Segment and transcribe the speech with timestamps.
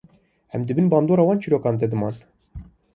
[0.59, 2.15] Em di bin bandora wan çîrokan de diman.